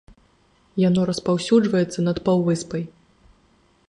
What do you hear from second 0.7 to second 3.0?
Яно распаўсюджваецца над паўвыспай.